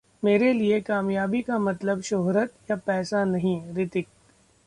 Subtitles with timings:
[0.23, 4.07] 'मेरे लिए कामयाबी का मतलब शोहरत या पैसा नहीं: रितिक